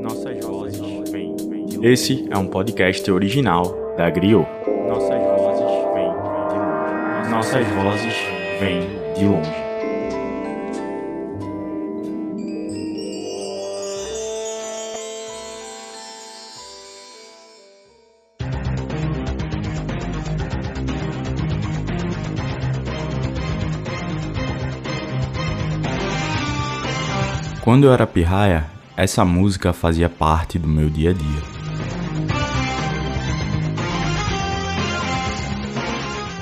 [0.00, 1.88] Nossas vozes vêm de longe.
[1.88, 4.48] Esse é um podcast original da Griot.
[4.88, 6.10] Nossas vozes vêm
[6.48, 7.30] de longe.
[7.30, 8.14] Nossas vozes
[8.58, 8.80] vêm
[9.14, 9.66] de longe.
[27.62, 31.56] Quando eu era pirraia, essa música fazia parte do meu dia a dia.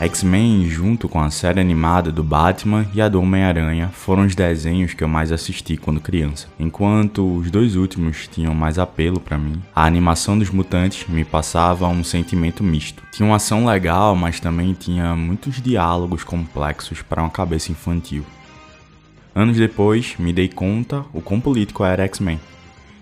[0.00, 4.92] X-Men, junto com a série animada do Batman e a do Homem-Aranha, foram os desenhos
[4.92, 6.46] que eu mais assisti quando criança.
[6.60, 11.88] Enquanto os dois últimos tinham mais apelo para mim, a animação dos mutantes me passava
[11.88, 13.02] um sentimento misto.
[13.12, 18.24] Tinha uma ação legal, mas também tinha muitos diálogos complexos para uma cabeça infantil.
[19.34, 22.38] Anos depois, me dei conta o quão político era X-Men.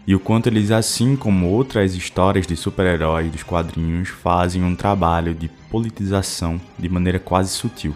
[0.06, 5.34] E o quanto eles, assim como outras histórias de super-heróis dos quadrinhos, fazem um trabalho
[5.34, 7.94] de politização de maneira quase sutil.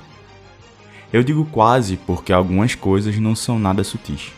[1.11, 4.31] Eu digo quase porque algumas coisas não são nada sutis.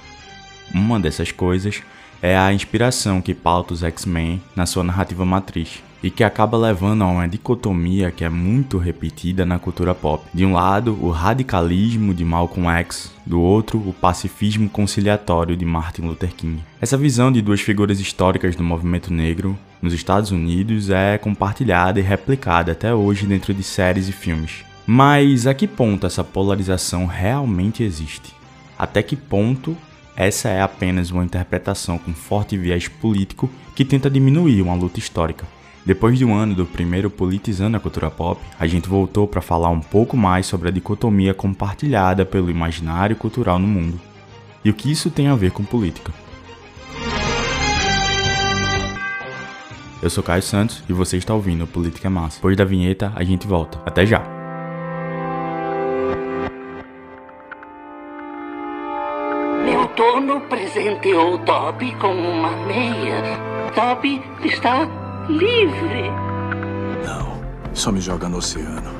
[0.73, 1.83] Uma dessas coisas
[2.23, 7.03] é a inspiração que pauta os X-Men na sua narrativa matriz, e que acaba levando
[7.03, 10.25] a uma dicotomia que é muito repetida na cultura pop.
[10.33, 16.03] De um lado, o radicalismo de Malcolm X, do outro, o pacifismo conciliatório de Martin
[16.03, 16.63] Luther King.
[16.81, 22.03] Essa visão de duas figuras históricas do movimento negro nos Estados Unidos é compartilhada e
[22.03, 24.65] replicada até hoje dentro de séries e filmes.
[24.87, 28.35] Mas a que ponto essa polarização realmente existe?
[28.79, 29.77] Até que ponto
[30.17, 35.47] essa é apenas uma interpretação com forte viés político que tenta diminuir uma luta histórica?
[35.89, 39.71] Depois de um ano do primeiro Politizando a Cultura Pop, a gente voltou para falar
[39.71, 43.99] um pouco mais sobre a dicotomia compartilhada pelo imaginário cultural no mundo
[44.63, 46.13] e o que isso tem a ver com política.
[50.03, 52.37] Eu sou Caio Santos e você está ouvindo Política Massa.
[52.37, 53.81] Depois da vinheta, a gente volta.
[53.87, 54.23] Até já!
[59.65, 63.23] Meu dono presenteou Toby com uma meia.
[63.75, 64.87] Toby está
[65.29, 66.11] livre.
[67.05, 67.41] Não,
[67.75, 68.91] só me joga no oceano.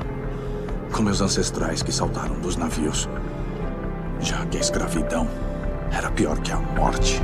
[0.91, 3.09] Com meus ancestrais que saltaram dos navios.
[4.19, 5.27] Já que a escravidão
[5.91, 7.19] era pior que a morte.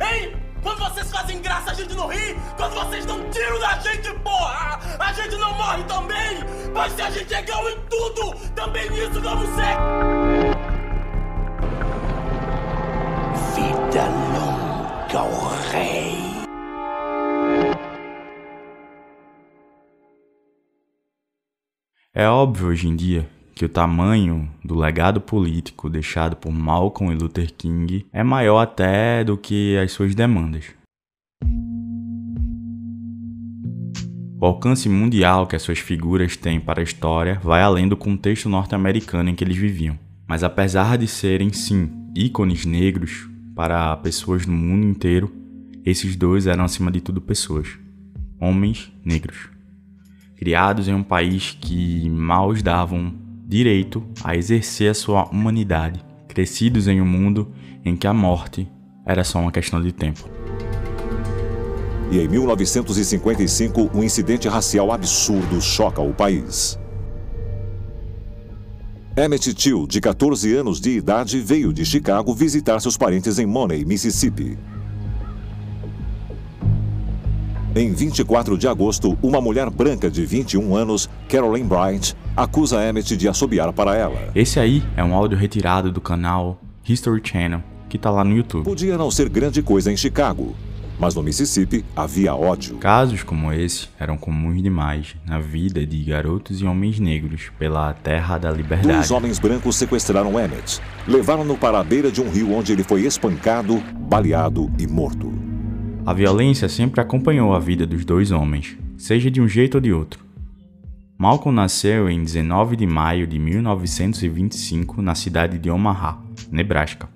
[0.00, 0.36] Ei!
[0.62, 2.36] Quando vocês fazem graça, a gente não ri!
[2.56, 4.80] Quando vocês dão tiro na gente, porra!
[4.98, 6.38] A gente não morre também!
[6.72, 10.53] Mas se a gente é igual em tudo, também nisso vamos ser!
[22.16, 27.18] É óbvio hoje em dia que o tamanho do legado político deixado por Malcolm e
[27.20, 30.66] Luther King é maior até do que as suas demandas.
[34.40, 38.48] O alcance mundial que as suas figuras têm para a história vai além do contexto
[38.48, 39.98] norte-americano em que eles viviam.
[40.24, 45.34] Mas apesar de serem, sim, ícones negros para pessoas no mundo inteiro,
[45.84, 47.76] esses dois eram acima de tudo pessoas.
[48.38, 49.53] Homens negros.
[50.44, 53.14] Criados em um país que mal os davam
[53.46, 57.50] direito a exercer a sua humanidade, crescidos em um mundo
[57.82, 58.70] em que a morte
[59.06, 60.28] era só uma questão de tempo.
[62.12, 66.78] E em 1955, um incidente racial absurdo choca o país.
[69.16, 73.86] Emmett Till, de 14 anos de idade, veio de Chicago visitar seus parentes em Money,
[73.86, 74.58] Mississippi.
[77.76, 83.28] Em 24 de agosto, uma mulher branca de 21 anos, Caroline Bright, acusa Emmett de
[83.28, 84.30] assobiar para ela.
[84.32, 88.62] Esse aí é um áudio retirado do canal History Channel, que tá lá no YouTube.
[88.62, 90.54] Podia não ser grande coisa em Chicago,
[91.00, 92.76] mas no Mississippi havia ódio.
[92.76, 98.38] Casos como esse eram comuns demais na vida de garotos e homens negros pela terra
[98.38, 98.98] da liberdade.
[98.98, 103.00] Dois homens brancos sequestraram Emmett, levaram-no para a beira de um rio onde ele foi
[103.00, 105.33] espancado, baleado e morto.
[106.06, 109.90] A violência sempre acompanhou a vida dos dois homens, seja de um jeito ou de
[109.90, 110.22] outro.
[111.16, 116.18] Malcolm nasceu em 19 de maio de 1925 na cidade de Omaha,
[116.52, 117.08] Nebraska.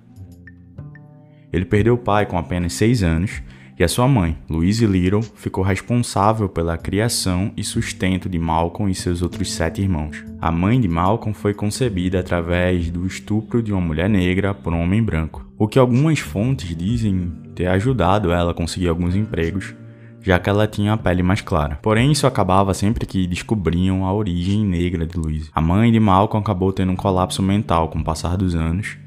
[1.53, 3.43] Ele perdeu o pai com apenas 6 anos
[3.79, 8.95] e a sua mãe, Louise Little, ficou responsável pela criação e sustento de Malcolm e
[8.95, 10.21] seus outros sete irmãos.
[10.41, 14.81] A mãe de Malcolm foi concebida através do estupro de uma mulher negra por um
[14.81, 19.75] homem branco, o que algumas fontes dizem ter ajudado ela a conseguir alguns empregos,
[20.21, 21.77] já que ela tinha a pele mais clara.
[21.81, 25.49] Porém, isso acabava sempre que descobriam a origem negra de Louise.
[25.53, 28.97] A mãe de Malcolm acabou tendo um colapso mental com o passar dos anos.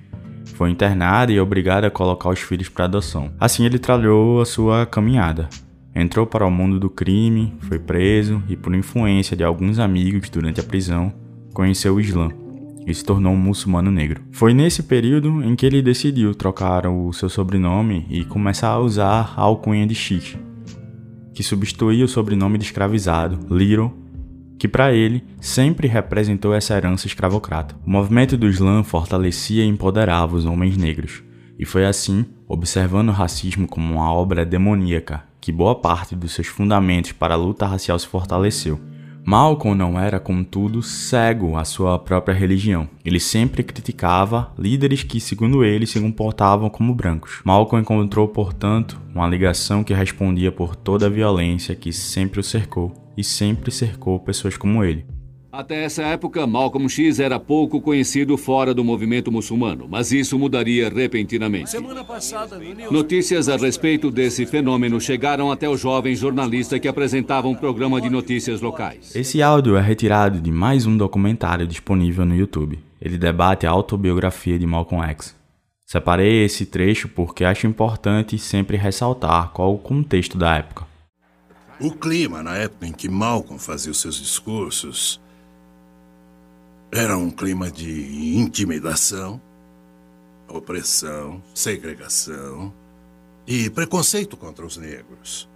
[0.54, 3.32] Foi internada e obrigada a colocar os filhos para adoção.
[3.40, 5.48] Assim, ele trilhou a sua caminhada.
[5.94, 10.60] Entrou para o mundo do crime, foi preso e, por influência de alguns amigos durante
[10.60, 11.10] a prisão,
[11.54, 12.41] conheceu o Islã
[12.86, 14.22] e se tornou um muçulmano negro.
[14.30, 19.34] Foi nesse período em que ele decidiu trocar o seu sobrenome e começar a usar
[19.36, 20.36] a alcunha de Sheikh,
[21.34, 23.92] que substituía o sobrenome de escravizado, Little,
[24.58, 27.74] que para ele sempre representou essa herança escravocrata.
[27.84, 31.22] O movimento do Islã fortalecia e empoderava os homens negros,
[31.58, 36.46] e foi assim, observando o racismo como uma obra demoníaca, que boa parte dos seus
[36.46, 38.80] fundamentos para a luta racial se fortaleceu.
[39.24, 42.88] Malcolm não era, contudo, cego à sua própria religião.
[43.04, 47.40] Ele sempre criticava líderes que, segundo ele, se comportavam como brancos.
[47.44, 52.92] Malcolm encontrou, portanto, uma ligação que respondia por toda a violência que sempre o cercou
[53.16, 55.06] e sempre cercou pessoas como ele.
[55.52, 60.88] Até essa época, Malcolm X era pouco conhecido fora do movimento muçulmano, mas isso mudaria
[60.88, 61.76] repentinamente.
[62.90, 68.08] Notícias a respeito desse fenômeno chegaram até o jovem jornalista que apresentava um programa de
[68.08, 69.14] notícias locais.
[69.14, 72.78] Esse áudio é retirado de mais um documentário disponível no YouTube.
[72.98, 75.36] Ele debate a autobiografia de Malcolm X.
[75.84, 80.86] Separei esse trecho porque acho importante sempre ressaltar qual o contexto da época.
[81.78, 85.20] O clima na época em que Malcolm fazia os seus discursos
[86.94, 89.40] era um clima de intimidação,
[90.46, 92.70] opressão, segregação
[93.46, 95.48] e preconceito contra os negros.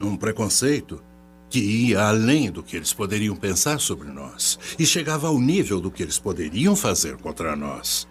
[0.00, 1.00] Um preconceito
[1.48, 5.92] que ia além do que eles poderiam pensar sobre nós e chegava ao nível do
[5.92, 8.08] que eles poderiam fazer contra nós.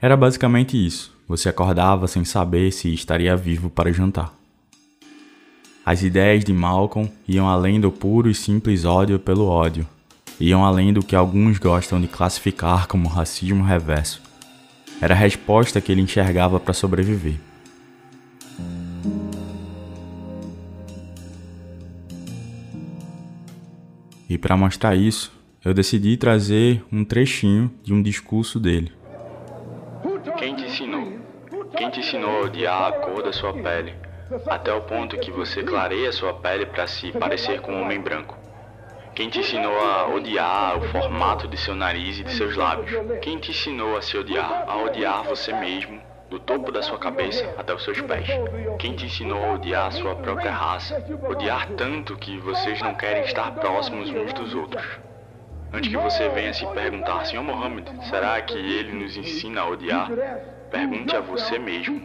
[0.00, 1.12] Era basicamente isso.
[1.26, 4.32] Você acordava sem saber se estaria vivo para jantar.
[5.84, 9.88] As ideias de Malcolm iam além do puro e simples ódio pelo ódio
[10.38, 14.22] iam além do que alguns gostam de classificar como racismo reverso.
[15.00, 17.38] Era a resposta que ele enxergava para sobreviver.
[24.28, 25.32] E para mostrar isso,
[25.64, 28.92] eu decidi trazer um trechinho de um discurso dele.
[30.38, 31.12] Quem te ensinou?
[31.76, 33.94] Quem te ensinou a odiar a cor da sua pele,
[34.48, 38.45] até o ponto que você clareia sua pele para se parecer com um homem branco?
[39.16, 42.90] Quem te ensinou a odiar o formato de seu nariz e de seus lábios?
[43.22, 45.98] Quem te ensinou a se odiar, a odiar você mesmo,
[46.28, 48.28] do topo da sua cabeça até os seus pés?
[48.78, 51.02] Quem te ensinou a odiar a sua própria raça?
[51.30, 54.86] Odiar tanto que vocês não querem estar próximos uns dos outros?
[55.72, 60.10] Antes que você venha se perguntar, Senhor Mohammed, será que ele nos ensina a odiar?
[60.70, 62.02] Pergunte a você mesmo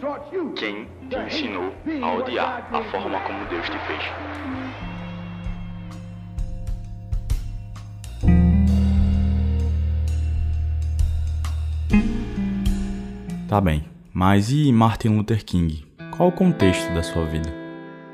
[0.56, 4.91] quem te ensinou a odiar a forma como Deus te fez.
[13.52, 13.84] Tá bem,
[14.14, 15.86] mas e Martin Luther King?
[16.16, 17.54] Qual o contexto da sua vida?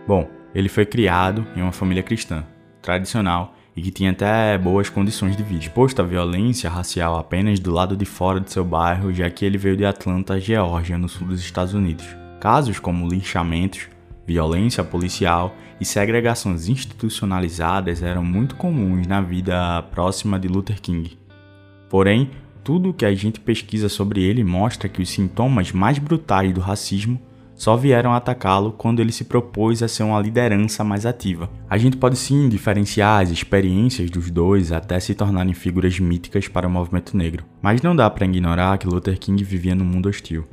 [0.07, 2.43] Bom, ele foi criado em uma família cristã,
[2.81, 5.59] tradicional e que tinha até boas condições de vida.
[5.59, 9.59] Exposto à violência racial apenas do lado de fora de seu bairro, já que ele
[9.59, 12.07] veio de Atlanta, Geórgia, no sul dos Estados Unidos.
[12.41, 13.87] Casos como linchamentos,
[14.25, 21.15] violência policial e segregações institucionalizadas eram muito comuns na vida próxima de Luther King.
[21.91, 22.31] Porém,
[22.67, 26.59] tudo o que a gente pesquisa sobre ele mostra que os sintomas mais brutais do
[26.59, 27.17] racismo
[27.55, 31.49] só vieram atacá-lo quando ele se propôs a ser uma liderança mais ativa.
[31.69, 36.67] A gente pode sim diferenciar as experiências dos dois até se tornarem figuras míticas para
[36.67, 40.45] o movimento negro, mas não dá para ignorar que Luther King vivia num mundo hostil,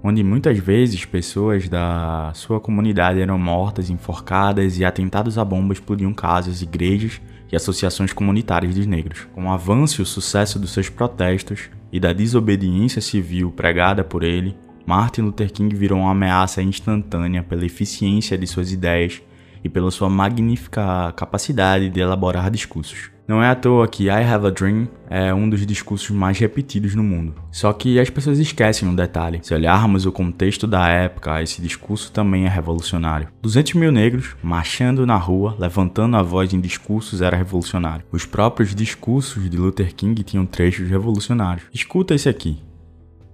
[0.00, 6.14] onde muitas vezes pessoas da sua comunidade eram mortas, enforcadas e atentados a bomba explodiam
[6.14, 7.20] casas, igrejas
[7.52, 9.28] e associações comunitárias dos negros.
[9.34, 14.24] Com o avanço e o sucesso dos seus protestos e da desobediência civil pregada por
[14.24, 14.56] ele,
[14.86, 19.22] Martin Luther King virou uma ameaça instantânea pela eficiência de suas ideias
[19.62, 23.11] e pela sua magnífica capacidade de elaborar discursos.
[23.26, 26.94] Não é à toa que I Have a Dream é um dos discursos mais repetidos
[26.94, 27.34] no mundo.
[27.52, 29.38] Só que as pessoas esquecem um detalhe.
[29.42, 33.28] Se olharmos o contexto da época, esse discurso também é revolucionário.
[33.40, 38.04] 200 mil negros marchando na rua, levantando a voz em discursos era revolucionário.
[38.10, 41.66] Os próprios discursos de Luther King tinham trechos revolucionários.
[41.72, 42.60] Escuta esse aqui.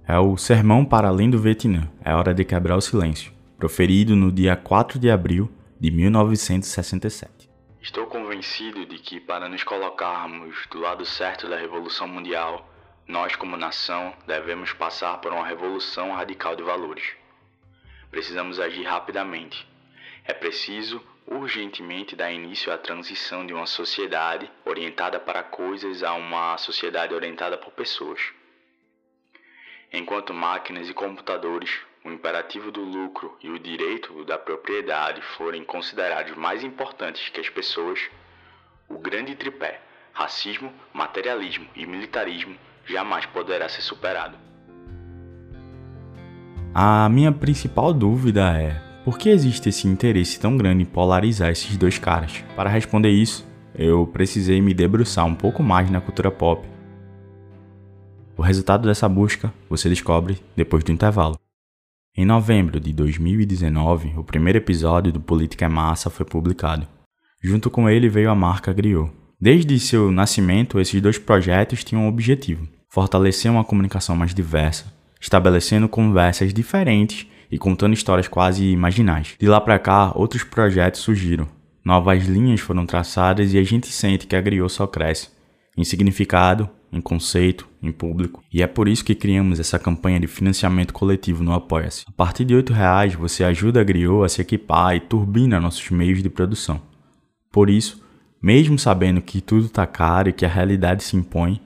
[0.07, 1.87] É o Sermão para Além do Vietnã.
[2.05, 3.31] É hora de quebrar o silêncio.
[3.57, 7.49] Proferido no dia 4 de abril de 1967.
[7.81, 8.05] Estou
[8.39, 12.65] convencido de que, para nos colocarmos do lado certo da Revolução Mundial,
[13.05, 17.03] nós, como nação, devemos passar por uma revolução radical de valores.
[18.09, 19.67] Precisamos agir rapidamente.
[20.23, 26.57] É preciso urgentemente dar início à transição de uma sociedade orientada para coisas a uma
[26.57, 28.21] sociedade orientada por pessoas.
[29.91, 36.37] Enquanto máquinas e computadores, o imperativo do lucro e o direito da propriedade forem considerados
[36.37, 38.09] mais importantes que as pessoas,
[38.89, 39.79] o grande tripé,
[40.11, 42.55] racismo, materialismo e militarismo,
[42.85, 44.35] jamais poderá ser superado.
[46.73, 51.77] A minha principal dúvida é: por que existe esse interesse tão grande em polarizar esses
[51.77, 52.43] dois caras?
[52.55, 56.67] Para responder isso, eu precisei me debruçar um pouco mais na cultura pop.
[58.35, 61.37] O resultado dessa busca você descobre depois do intervalo.
[62.15, 66.87] Em novembro de 2019, o primeiro episódio do Política é Massa foi publicado.
[67.41, 69.11] Junto com ele veio a marca Griot.
[69.39, 75.87] Desde seu nascimento, esses dois projetos tinham um objetivo: fortalecer uma comunicação mais diversa, estabelecendo
[75.87, 79.35] conversas diferentes e contando histórias quase imaginais.
[79.39, 81.47] De lá para cá, outros projetos surgiram.
[81.83, 85.29] Novas linhas foram traçadas e a gente sente que a Griot só cresce
[85.77, 88.43] em significado, em conceito, em público.
[88.51, 92.03] E é por isso que criamos essa campanha de financiamento coletivo no Apoia-se.
[92.07, 95.89] A partir de R$ reais você ajuda a Griot a se equipar e turbina nossos
[95.89, 96.81] meios de produção.
[97.51, 98.03] Por isso,
[98.41, 101.61] mesmo sabendo que tudo está caro e que a realidade se impõe,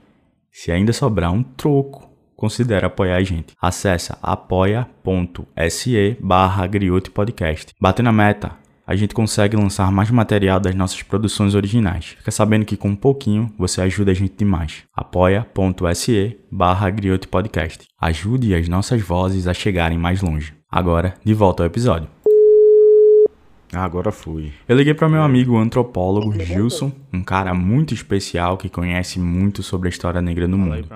[0.51, 3.53] se ainda sobrar um troco, considere apoiar a gente.
[3.61, 6.69] Acesse apoia.se barra
[7.13, 7.73] Podcast.
[7.79, 8.51] Batendo a meta,
[8.85, 12.15] a gente consegue lançar mais material das nossas produções originais.
[12.17, 14.83] Fica sabendo que com um pouquinho você ajuda a gente demais.
[14.93, 16.91] apoia.se barra
[17.29, 17.85] Podcast.
[17.99, 20.53] Ajude as nossas vozes a chegarem mais longe.
[20.69, 22.23] Agora, de volta ao episódio.
[23.74, 24.51] Agora fui.
[24.68, 29.88] Eu liguei para meu amigo antropólogo Gilson, um cara muito especial que conhece muito sobre
[29.88, 30.88] a história negra no mundo.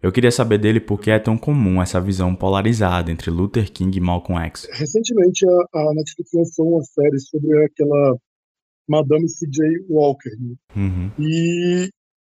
[0.00, 3.98] Eu queria saber dele por que é tão comum essa visão polarizada entre Luther King
[3.98, 4.68] e Malcolm X.
[4.72, 8.16] Recentemente a, a Netflix lançou uma série sobre aquela
[8.88, 9.86] Madame C.J.
[9.88, 10.30] Walker.
[10.38, 10.54] Né?
[10.76, 11.10] Uhum.
[11.18, 11.88] E,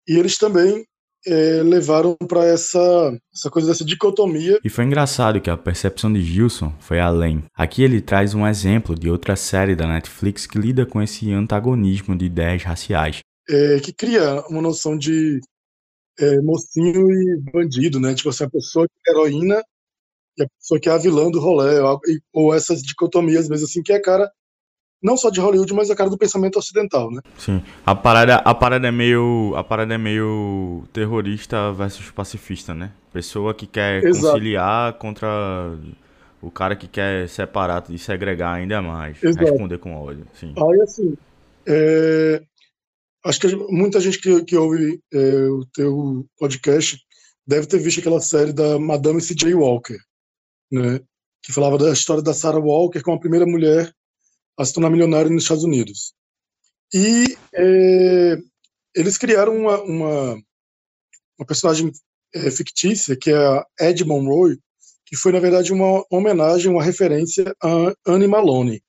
[0.09, 0.83] e eles também
[1.27, 4.59] é, levaram para essa, essa coisa dessa dicotomia.
[4.65, 7.45] E foi engraçado que a percepção de Gilson foi além.
[7.55, 12.17] Aqui ele traz um exemplo de outra série da Netflix que lida com esse antagonismo
[12.17, 13.21] de ideias raciais.
[13.49, 15.41] É, que cria uma noção de
[16.19, 18.15] é, mocinho e bandido, né?
[18.15, 19.63] Tipo assim, a pessoa que é heroína
[20.37, 22.01] e a pessoa que é a vilã do rolê, ou,
[22.33, 24.31] ou essas dicotomias mesmo assim, que é a cara
[25.03, 27.21] não só de Hollywood, mas a cara do pensamento ocidental, né?
[27.39, 27.63] Sim.
[27.87, 32.91] A parada, a parada é meio, a parada é meio terrorista versus pacifista, né?
[33.13, 34.33] Pessoa que quer Exato.
[34.35, 35.29] conciliar contra
[36.41, 39.45] o cara que quer separar e segregar ainda mais, Exato.
[39.45, 40.55] responder com ódio, sim.
[40.57, 41.17] Aí assim,
[41.67, 42.43] é,
[43.25, 46.99] Acho que muita gente que, que ouve é, o teu podcast
[47.47, 49.55] deve ter visto aquela série da Madame C.J.
[49.55, 49.99] Walker,
[50.71, 51.01] né?
[51.43, 53.93] Que falava da história da Sarah Walker como a primeira mulher
[54.59, 56.13] a se tornar milionária nos Estados Unidos.
[56.93, 58.37] E é,
[58.95, 60.35] eles criaram uma, uma,
[61.39, 61.93] uma personagem
[62.35, 64.59] é, fictícia, que é a Ed Monroe,
[65.07, 68.83] que foi, na verdade, uma homenagem, uma referência a Anne Malone.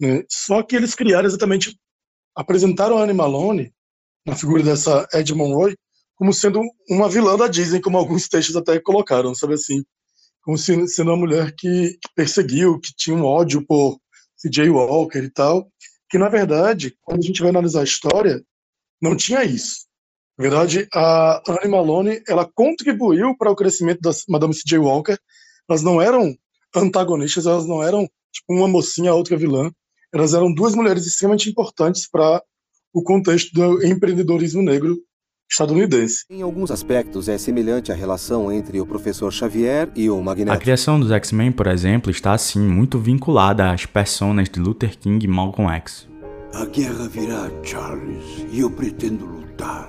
[0.00, 0.22] Né?
[0.28, 1.76] Só que eles criaram exatamente
[2.36, 3.72] apresentaram a Anne Malone,
[4.24, 5.76] na figura dessa Ed Monroe,
[6.14, 9.82] como sendo uma vilã da Disney, como alguns textos até colocaram, sabe assim?
[10.42, 13.98] Como sendo uma mulher que, que perseguiu, que tinha um ódio por
[14.38, 14.70] C.J.
[14.70, 15.70] Walker e tal,
[16.08, 18.42] que na verdade, quando a gente vai analisar a história,
[19.00, 19.86] não tinha isso.
[20.38, 24.78] Na verdade, a Anne Malone, ela contribuiu para o crescimento da Madame C.J.
[24.78, 25.18] Walker.
[25.68, 26.34] Elas não eram
[26.74, 29.70] antagonistas, elas não eram tipo uma mocinha, outra vilã
[30.12, 32.42] elas eram duas mulheres extremamente importantes para
[32.92, 34.98] o contexto do empreendedorismo negro
[35.50, 36.24] estadunidense.
[36.28, 40.56] Em alguns aspectos, é semelhante à relação entre o professor Xavier e o Magneto.
[40.56, 45.24] A criação dos X-Men, por exemplo, está assim muito vinculada às personas de Luther King
[45.24, 46.06] e Malcolm X.
[46.54, 49.88] A guerra virá, Charles, e eu pretendo lutar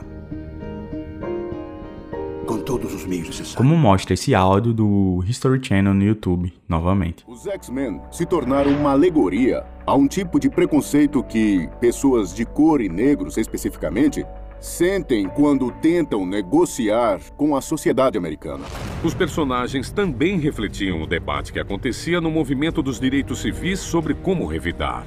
[2.45, 3.55] com todos os meios necessários.
[3.55, 7.23] Como mostra esse áudio do History Channel no YouTube, novamente.
[7.27, 12.81] Os X-Men se tornaram uma alegoria a um tipo de preconceito que pessoas de cor
[12.81, 14.25] e negros, especificamente,
[14.59, 18.65] sentem quando tentam negociar com a sociedade americana.
[19.03, 24.45] Os personagens também refletiam o debate que acontecia no movimento dos direitos civis sobre como
[24.45, 25.05] revidar.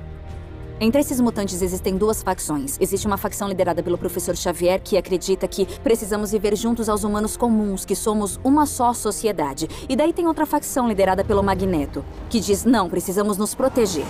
[0.80, 2.76] Entre esses mutantes existem duas facções.
[2.80, 7.37] Existe uma facção liderada pelo professor Xavier que acredita que precisamos viver juntos aos humanos
[7.37, 9.68] comuns, que somos uma só sociedade.
[9.88, 14.06] E daí tem outra facção liderada pelo Magneto, que diz: não, precisamos nos proteger.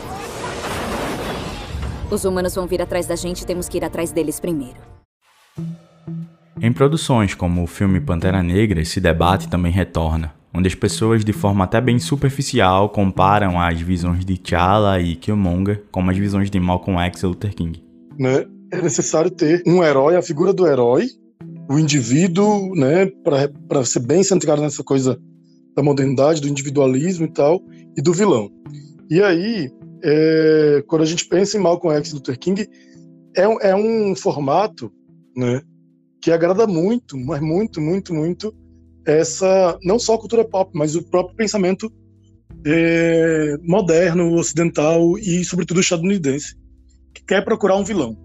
[2.10, 5.01] Os humanos vão vir atrás da gente e temos que ir atrás deles primeiro.
[6.60, 10.32] Em produções como o filme Pantera Negra, esse debate também retorna.
[10.54, 15.84] onde as pessoas de forma até bem superficial comparam as visões de T'Challa e Killmonger
[15.90, 17.82] com as visões de Malcolm X e Luther King.
[18.18, 18.44] Né?
[18.70, 21.06] É necessário ter um herói, a figura do herói,
[21.68, 25.18] o indivíduo, né, para ser bem centrado nessa coisa
[25.74, 27.62] da modernidade, do individualismo e tal,
[27.96, 28.50] e do vilão.
[29.10, 29.70] E aí,
[30.04, 32.68] é, quando a gente pensa em Malcolm X e Luther King,
[33.36, 34.92] é, é um formato
[35.36, 35.62] né,
[36.20, 38.54] que agrada muito, mas muito, muito, muito
[39.06, 41.92] essa não só a cultura pop, mas o próprio pensamento
[42.64, 46.56] é, moderno, ocidental e, sobretudo, estadunidense,
[47.12, 48.16] que quer procurar um vilão.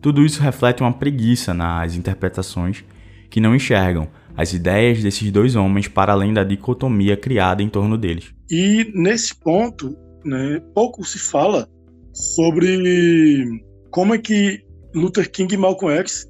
[0.00, 2.84] Tudo isso reflete uma preguiça nas interpretações
[3.30, 7.96] que não enxergam as ideias desses dois homens para além da dicotomia criada em torno
[7.96, 8.32] deles.
[8.50, 11.68] E nesse ponto, né, pouco se fala
[12.12, 14.62] sobre como é que
[14.94, 16.26] Luther King e Malcolm X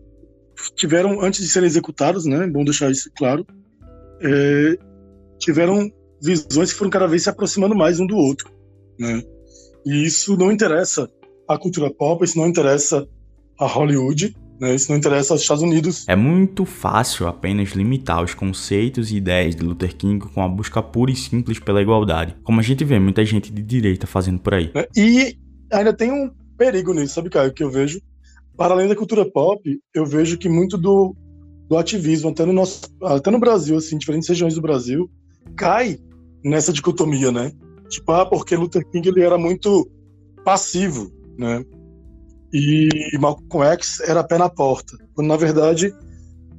[0.74, 3.46] tiveram, antes de serem executados, né, é bom deixar isso claro,
[4.20, 4.78] é,
[5.38, 5.90] tiveram
[6.22, 8.50] visões que foram cada vez se aproximando mais um do outro,
[8.98, 9.22] né?
[9.84, 11.08] E isso não interessa
[11.48, 13.06] a cultura pop, isso não interessa
[13.58, 14.74] a Hollywood, né?
[14.74, 16.04] Isso não interessa aos Estados Unidos.
[16.08, 20.82] É muito fácil apenas limitar os conceitos e ideias de Luther King com a busca
[20.82, 24.54] pura e simples pela igualdade, como a gente vê muita gente de direita fazendo por
[24.54, 24.70] aí.
[24.74, 25.36] É, e
[25.70, 28.00] ainda tem um perigo nisso, sabe, Caio, que eu vejo.
[28.56, 31.14] Para além da cultura pop, eu vejo que muito do
[31.68, 35.10] do ativismo, até no, nosso, até no Brasil, assim, diferentes regiões do Brasil,
[35.56, 35.98] cai
[36.44, 37.52] nessa dicotomia, né?
[37.88, 39.88] Tipo, ah, porque Luther King ele era muito
[40.44, 41.64] passivo, né?
[42.52, 44.96] E Malcolm X era pé na porta.
[45.14, 45.92] Quando, na verdade,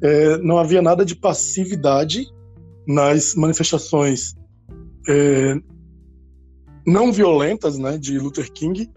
[0.02, 2.26] é, não havia nada de passividade
[2.86, 4.36] nas manifestações
[5.08, 5.56] é,
[6.86, 8.90] não violentas, né, de Luther King.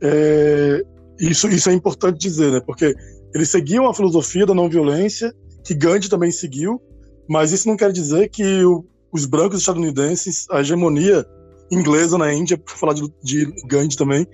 [0.00, 0.84] É,
[1.30, 2.60] isso, isso é importante dizer, né?
[2.60, 2.94] Porque
[3.34, 5.32] eles seguiam a filosofia da não violência,
[5.64, 6.80] que Gandhi também seguiu,
[7.28, 11.24] mas isso não quer dizer que o, os brancos estadunidenses, a hegemonia
[11.70, 14.26] inglesa na Índia, para falar de, de Gandhi também,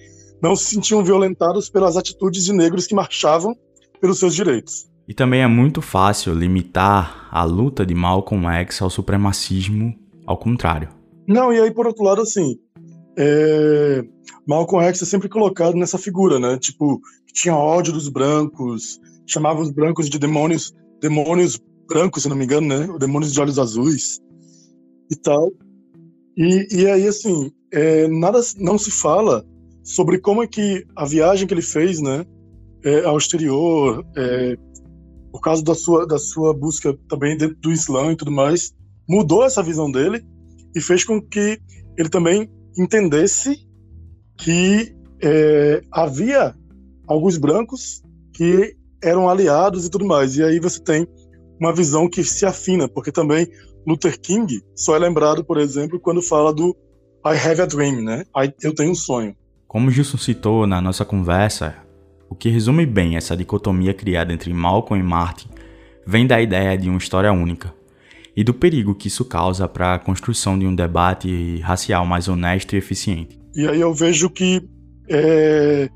[0.43, 3.55] não se sentiam violentados pelas atitudes de negros que marchavam
[4.01, 4.89] pelos seus direitos.
[5.07, 9.95] E também é muito fácil limitar a luta de Malcolm X ao supremacismo
[10.27, 10.89] ao contrário.
[11.27, 12.59] Não, e aí por outro lado, assim,
[13.19, 14.05] é...
[14.47, 16.57] Malcolm X é sempre colocado nessa figura, né?
[16.59, 17.01] Tipo,
[17.33, 22.69] tinha ódio dos brancos, chamava os brancos de demônios, demônios brancos, se não me engano,
[22.69, 22.89] né?
[22.99, 24.21] Demônios de olhos azuis
[25.11, 25.51] e tal.
[26.37, 29.45] E, e aí, assim, é, nada não se fala
[29.83, 32.25] sobre como é que a viagem que ele fez, né,
[32.85, 34.57] é, ao exterior, é,
[35.33, 38.73] por causa da sua, da sua busca também dentro do Islã e tudo mais,
[39.09, 40.23] mudou essa visão dele
[40.75, 41.59] e fez com que
[41.97, 43.67] ele também entendesse
[44.37, 46.55] que é, havia
[47.07, 50.37] alguns brancos que eram aliados e tudo mais.
[50.37, 51.07] E aí você tem
[51.61, 53.49] uma visão que se afina, porque também
[53.87, 56.77] Luther King só é lembrado, por exemplo, quando fala do
[57.27, 58.25] I have a dream, né?
[58.63, 59.35] Eu tenho um sonho.
[59.67, 61.75] Como Gilson citou na nossa conversa,
[62.31, 65.49] o que resume bem essa dicotomia criada entre Malcolm e Martin
[66.07, 67.78] vem da ideia de uma história única
[68.39, 72.75] e do perigo que isso causa para a construção de um debate racial mais honesto
[72.75, 73.37] e eficiente.
[73.53, 74.63] E aí eu vejo que
[75.11, 75.89] é,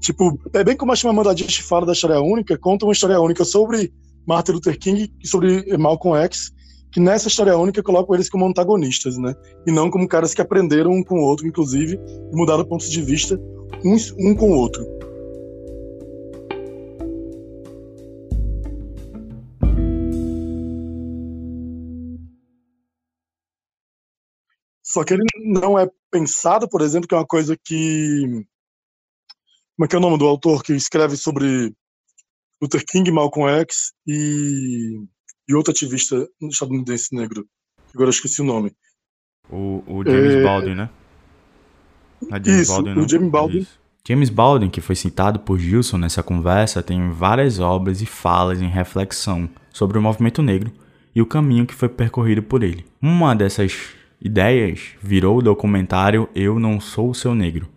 [0.00, 3.44] tipo, é bem como a Chimamanda Adichie fala da história única, conta uma história única
[3.44, 3.92] sobre
[4.26, 6.50] Martin Luther King e sobre Malcolm X,
[6.90, 9.34] que nessa história única colocam eles como antagonistas, né?
[9.66, 12.00] E não como caras que aprenderam um com o outro, inclusive,
[12.32, 13.38] mudaram pontos de vista
[13.84, 14.95] uns um com o outro.
[24.96, 28.46] Só que ele não é pensado, por exemplo, que é uma coisa que.
[29.76, 31.74] Como é que é o nome do autor que escreve sobre
[32.62, 34.98] Luther King, Malcolm X e,
[35.46, 37.46] e outro ativista estadunidense negro?
[37.94, 38.72] Agora eu esqueci o nome.
[39.50, 40.42] O, o James é...
[40.42, 40.90] Baldwin, né?
[42.32, 43.58] É James Isso, Baldwin, o James Baldwin.
[43.58, 43.80] Isso.
[44.08, 48.68] James Baldwin, que foi citado por Gilson nessa conversa, tem várias obras e falas em
[48.68, 50.72] reflexão sobre o movimento negro
[51.14, 52.86] e o caminho que foi percorrido por ele.
[53.02, 53.94] Uma dessas
[54.26, 57.68] Ideias virou o documentário Eu Não Sou o Seu Negro,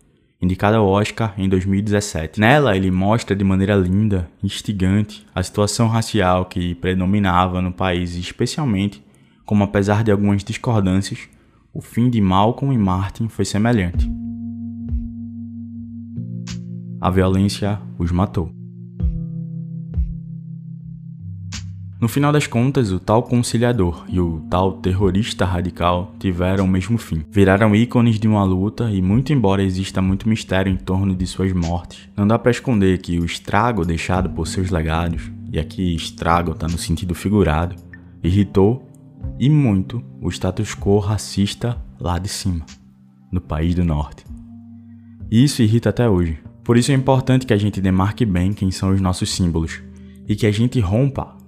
[0.42, 2.40] indicado ao Oscar em 2017.
[2.40, 9.06] Nela, ele mostra de maneira linda, instigante, a situação racial que predominava no país, especialmente
[9.46, 11.30] como, apesar de algumas discordâncias,
[11.72, 14.10] o fim de Malcolm e Martin foi semelhante.
[17.00, 18.59] A violência os matou.
[22.02, 26.98] No final das contas, o tal conciliador e o tal terrorista radical tiveram o mesmo
[26.98, 27.26] fim.
[27.30, 31.52] Viraram ícones de uma luta e, muito embora exista muito mistério em torno de suas
[31.52, 36.52] mortes, não dá para esconder que o estrago deixado por seus legados, e aqui estrago
[36.54, 37.76] está no sentido figurado,
[38.24, 38.88] irritou
[39.38, 42.66] e muito o status quo racista lá de cima,
[43.30, 44.24] no país do norte.
[45.30, 46.40] E isso irrita até hoje.
[46.64, 49.82] Por isso é importante que a gente demarque bem quem são os nossos símbolos
[50.30, 51.39] e que a gente rompa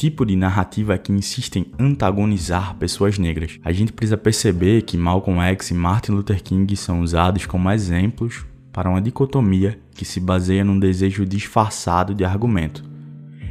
[0.00, 3.58] tipo de narrativa que insiste em antagonizar pessoas negras.
[3.62, 8.46] A gente precisa perceber que Malcolm X e Martin Luther King são usados como exemplos
[8.72, 12.82] para uma dicotomia que se baseia num desejo disfarçado de argumento,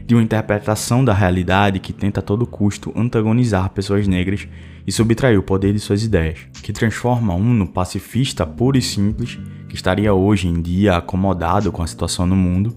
[0.07, 4.47] de uma interpretação da realidade que tenta a todo custo antagonizar pessoas negras
[4.87, 9.37] e subtrair o poder de suas ideias, que transforma um no pacifista puro e simples,
[9.67, 12.75] que estaria hoje em dia acomodado com a situação no mundo,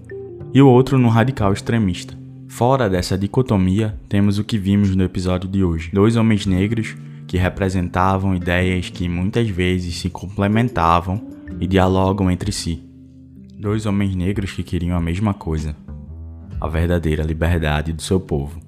[0.53, 2.21] e o outro no radical extremista.
[2.55, 7.35] Fora dessa dicotomia, temos o que vimos no episódio de hoje: dois homens negros que
[7.35, 11.19] representavam ideias que muitas vezes se complementavam
[11.59, 12.87] e dialogam entre si.
[13.57, 15.75] Dois homens negros que queriam a mesma coisa:
[16.61, 18.61] a verdadeira liberdade do seu povo.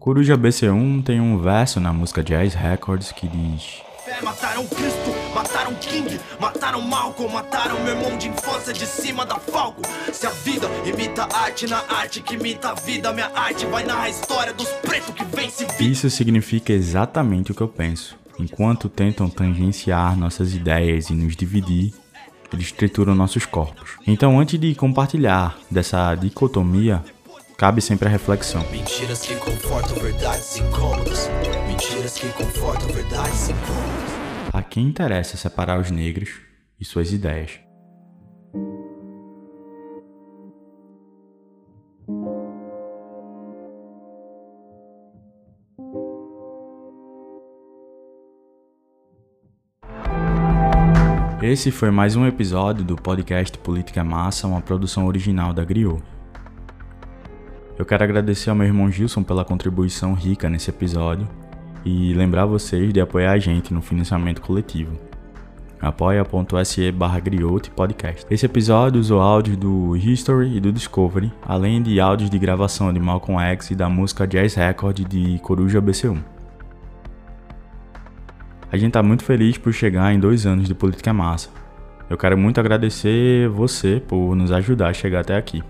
[0.00, 6.20] Coruja BC1 tem um verso na música Jazz Records que diz: Mataram Cristo, mataram King,
[6.40, 9.82] mataram Malcolm, mataram meu irmão de infância de cima da Falco.
[10.12, 13.84] Se a vida imita a arte na arte que imita a vida, minha arte vai
[13.84, 18.16] narrar a história dos pretos que vence Isso significa exatamente o que eu penso.
[18.38, 21.92] Enquanto tentam tangenciar nossas ideias e nos dividir,
[22.52, 23.90] eles trituram nossos corpos.
[24.06, 27.02] Então, antes de compartilhar dessa dicotomia,
[27.56, 28.64] cabe sempre a reflexão.
[28.70, 31.30] Mentiras que confortam verdades incômodas.
[31.66, 33.23] Mentiras que confortam verdades
[34.74, 36.40] quem interessa separar os negros
[36.80, 37.60] e suas ideias?
[51.40, 56.02] Esse foi mais um episódio do podcast Política Massa, uma produção original da Griot.
[57.78, 61.28] Eu quero agradecer ao meu irmão Gilson pela contribuição rica nesse episódio
[61.84, 64.98] e lembrar vocês de apoiar a gente no financiamento coletivo.
[65.80, 67.20] apoia.se barra
[67.76, 68.24] podcast.
[68.30, 72.98] Esse episódio usou áudios do History e do Discovery, além de áudios de gravação de
[72.98, 76.18] Malcolm X e da música Jazz Record de Coruja BC1.
[78.72, 81.50] A gente tá muito feliz por chegar em dois anos de Política Massa.
[82.08, 85.62] Eu quero muito agradecer você por nos ajudar a chegar até aqui.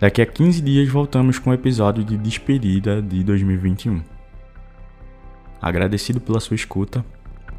[0.00, 4.11] Daqui a 15 dias voltamos com o episódio de despedida de 2021.
[5.62, 7.04] Agradecido pela sua escuta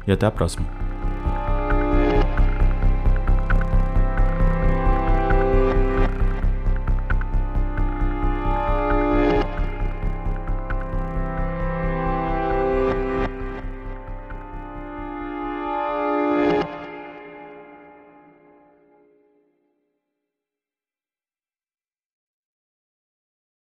[0.06, 0.83] e até a próxima.